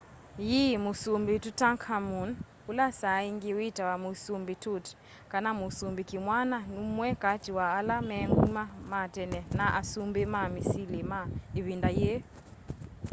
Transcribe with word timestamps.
yii 0.49 0.77
musumbi 0.85 1.33
tutankhamun 1.43 2.29
ula 2.69 2.85
saaingi 2.99 3.49
witawa 3.57 3.95
musumbi 4.05 4.53
tut 4.63 4.85
kana 5.31 5.49
musumbi 5.59 6.01
kimwana 6.09 6.57
numwe 6.73 7.07
kati 7.23 7.49
wa 7.57 7.65
ala 7.79 7.95
me 8.09 8.17
nguma 8.31 8.63
ma 8.91 9.01
tene 9.15 9.39
na 9.57 9.65
asumbi 9.79 10.21
ma 10.33 10.41
misili 10.55 10.99
ma 11.11 11.19
ivinda 11.59 11.89
yii 11.99 12.19